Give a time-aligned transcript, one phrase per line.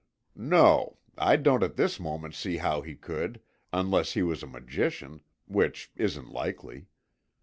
[0.35, 3.39] "No, I don't at this moment see how he could,
[3.71, 6.87] unless he was a magician, which isn't likely.